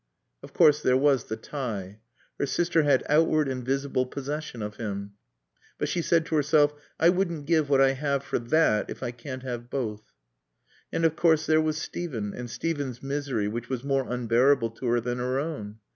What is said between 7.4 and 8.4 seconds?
give what I have for